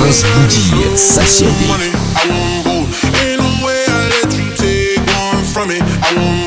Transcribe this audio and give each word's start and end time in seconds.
Разбуди 0.00 0.96
соседей. 0.96 1.92
I 2.16 2.28
won't 2.28 2.64
go. 2.64 2.86
Ain't 3.22 3.64
way 3.64 3.84
I 3.86 4.08
let 4.10 4.32
you 4.36 4.50
take 4.56 5.00
one 5.16 5.44
from 5.44 5.68
me. 5.68 6.43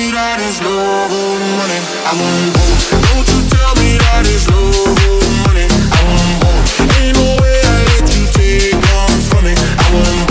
me 0.00 0.10
that 0.12 0.40
it's 0.40 0.60
oh, 0.62 1.36
money. 1.60 1.80
I. 2.08 2.12
Don't 3.04 3.26
you 3.28 3.40
tell 3.52 3.72
me 3.76 3.98
that 4.00 4.24
it's 4.24 4.46
oh, 4.48 5.20
money. 5.44 5.66
I. 5.68 6.00
Ain't 7.00 7.16
no 7.16 7.26
way 7.40 7.56
I 7.60 7.76
let 7.92 8.06
you 8.16 8.24
take 8.32 8.80
on 8.96 9.12
from 9.28 9.44
me. 9.44 9.54
I 9.54 9.86
won't 9.92 10.29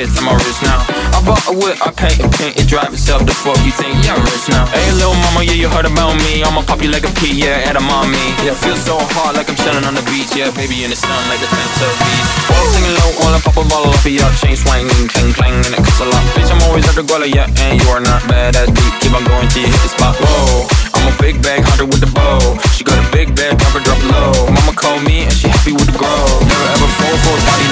fits 0.00 0.16
in 0.16 0.24
my 0.24 0.32
wrist 0.32 0.62
now. 0.64 0.80
I 1.12 1.20
bought 1.26 1.44
a 1.50 1.54
whip, 1.54 1.76
I 1.84 1.90
paint 1.92 2.22
a 2.24 2.28
paint, 2.30 2.56
it 2.56 2.66
drive 2.70 2.94
itself. 2.94 3.26
The 3.26 3.34
fuck 3.36 3.58
you 3.66 3.74
think? 3.74 3.92
Yeah, 4.00 4.16
I'm 4.16 4.24
rich 4.24 4.48
now. 4.48 4.64
Hey, 4.72 4.88
little 4.96 5.18
mama, 5.28 5.44
yeah, 5.44 5.58
you 5.58 5.68
heard 5.68 5.84
about 5.84 6.16
me. 6.24 6.40
I'ma 6.40 6.64
pop 6.64 6.80
you 6.80 6.88
like 6.88 7.04
a 7.04 7.12
pea, 7.20 7.34
yeah, 7.34 7.68
at 7.68 7.76
a 7.76 7.82
mommy. 7.82 8.22
Yeah, 8.46 8.56
feel 8.56 8.78
so 8.80 8.96
hot 9.12 9.36
like 9.36 9.50
I'm 9.50 9.58
chilling 9.60 9.84
on 9.84 9.92
the 9.92 10.04
beach. 10.08 10.32
Yeah, 10.32 10.48
baby 10.56 10.86
in 10.86 10.90
the 10.90 10.96
sun 10.96 11.20
like 11.28 11.42
the 11.42 11.50
Santa 11.52 11.88
beach. 12.00 12.28
While 12.48 12.66
singing 12.72 12.94
low, 12.96 13.10
while 13.20 13.34
I 13.36 13.40
pop 13.44 13.58
a 13.60 13.64
bottle 13.68 13.92
off 13.92 14.06
of 14.06 14.12
your 14.14 14.30
chain 14.40 14.56
swinging, 14.56 15.10
clang 15.12 15.32
clang, 15.36 15.56
and 15.68 15.74
it 15.76 15.82
cuts 15.82 16.00
a 16.00 16.08
lot. 16.08 16.24
Bitch, 16.32 16.48
I'm 16.48 16.62
always 16.70 16.86
at 16.88 16.96
the 16.96 17.04
guala, 17.04 17.28
yeah, 17.28 17.50
and 17.68 17.76
you 17.76 17.86
are 17.92 18.00
not 18.00 18.24
bad 18.30 18.56
as 18.56 18.72
deep. 18.72 18.92
Keep 19.04 19.12
on 19.12 19.24
going 19.28 19.48
till 19.52 19.66
you 19.66 19.70
hit 19.70 19.82
the 19.84 19.90
spot. 19.92 20.16
Whoa, 20.16 20.89
I'm 21.00 21.14
a 21.14 21.16
big 21.16 21.42
bag 21.42 21.64
hunter 21.64 21.86
with 21.86 22.00
the 22.00 22.12
bow. 22.12 22.38
She 22.76 22.84
got 22.84 22.98
a 22.98 23.10
big 23.10 23.34
bag, 23.34 23.56
drop 23.58 23.72
her 23.72 23.80
drop 23.80 24.00
low. 24.04 24.52
Mama 24.52 24.72
called 24.76 25.02
me 25.02 25.24
and 25.24 25.32
she 25.32 25.48
happy 25.48 25.72
with 25.72 25.86
the 25.86 25.96
grow. 25.96 26.24
Never 26.44 26.66
ever 26.76 26.88
fall 27.00 27.16
for 27.24 27.34
a 27.40 27.44
body 27.48 27.66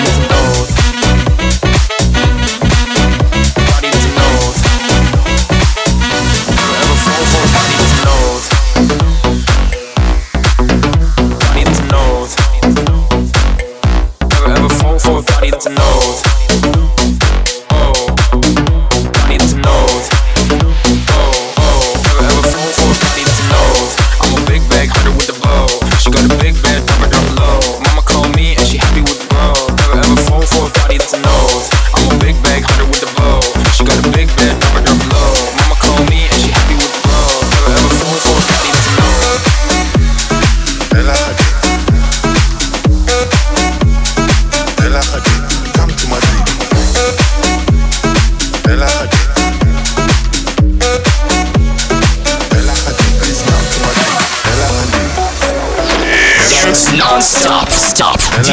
that's 0.00 0.26
a 0.26 0.29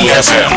DFM. 0.07 0.53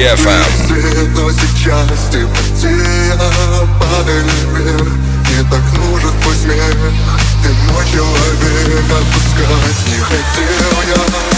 DFM. 0.00 1.10
Но 1.14 1.30
сейчас 1.30 2.08
темноте, 2.10 2.74
падай 3.78 4.22
вверх, 4.54 4.88
не 5.28 5.42
так 5.50 5.60
нужен 5.76 6.10
твой 6.22 6.36
смех. 6.36 6.74
Ты 7.42 7.50
мой 7.70 7.84
человек, 7.84 8.84
отпускать 8.88 9.86
не 9.88 10.00
хотел 10.00 10.94
я. 10.96 11.29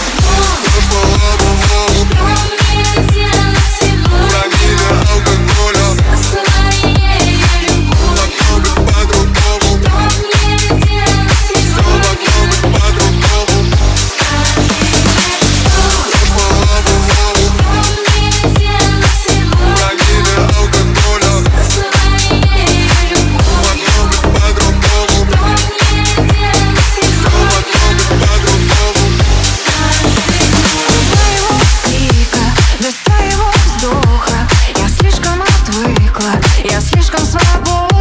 Я 36.63 36.79
слишком 36.79 37.19
свободна 37.19 37.92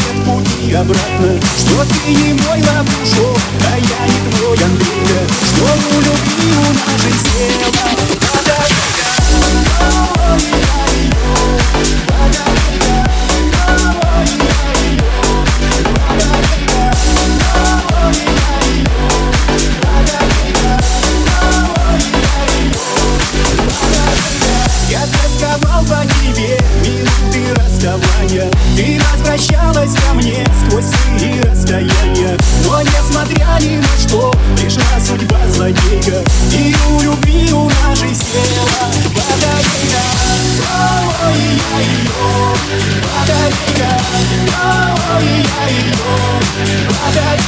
нет 0.00 0.24
пути 0.24 0.72
обратно. 0.72 1.40
Что 1.58 1.84
ты 1.84 2.12
не 2.12 2.32
мой 2.34 2.62
ловушок, 2.62 3.40
а 3.66 3.78
я 3.78 4.06
не 4.06 4.32
твой 4.32 4.56
Андрейка 4.56 5.20
Что 5.46 5.64
у 5.64 6.00
любви 6.00 6.52
у 6.56 6.72
нашей 6.72 7.12
села 7.12 8.19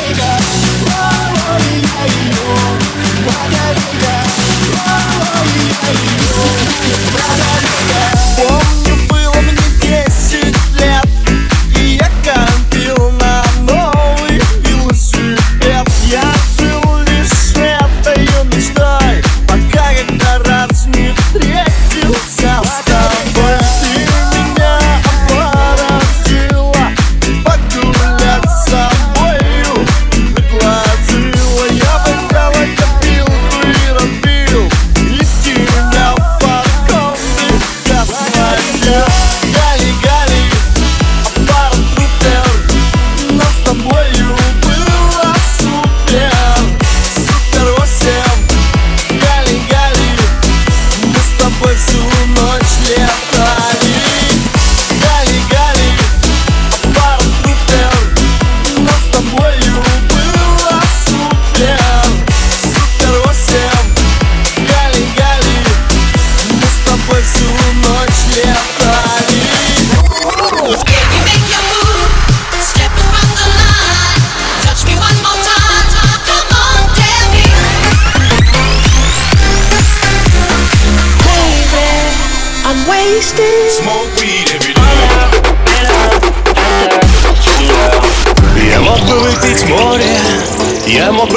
Take 0.03 0.19
a 0.19 0.62